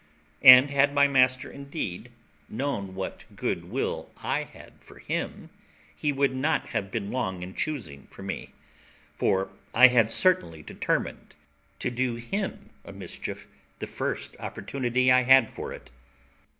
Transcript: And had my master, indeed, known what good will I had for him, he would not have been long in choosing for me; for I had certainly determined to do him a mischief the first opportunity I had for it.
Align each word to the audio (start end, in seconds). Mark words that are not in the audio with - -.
And 0.41 0.71
had 0.71 0.95
my 0.95 1.07
master, 1.07 1.51
indeed, 1.51 2.09
known 2.49 2.95
what 2.95 3.23
good 3.35 3.65
will 3.65 4.09
I 4.17 4.45
had 4.45 4.73
for 4.79 4.97
him, 4.97 5.51
he 5.95 6.11
would 6.11 6.33
not 6.35 6.69
have 6.69 6.89
been 6.89 7.11
long 7.11 7.43
in 7.43 7.53
choosing 7.53 8.07
for 8.07 8.23
me; 8.23 8.49
for 9.13 9.51
I 9.75 9.89
had 9.89 10.09
certainly 10.09 10.63
determined 10.63 11.35
to 11.77 11.91
do 11.91 12.15
him 12.15 12.71
a 12.83 12.91
mischief 12.91 13.47
the 13.77 13.85
first 13.85 14.35
opportunity 14.39 15.11
I 15.11 15.21
had 15.21 15.51
for 15.53 15.71
it. 15.71 15.91